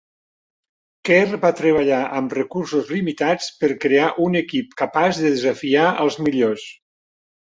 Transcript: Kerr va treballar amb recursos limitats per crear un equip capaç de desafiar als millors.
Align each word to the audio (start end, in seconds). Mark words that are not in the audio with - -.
Kerr 1.09 1.35
va 1.43 1.51
treballar 1.59 1.99
amb 2.21 2.33
recursos 2.37 2.89
limitats 2.95 3.51
per 3.61 3.69
crear 3.85 4.07
un 4.29 4.41
equip 4.41 4.75
capaç 4.83 5.21
de 5.23 5.33
desafiar 5.37 5.85
als 6.07 6.19
millors. 6.29 6.65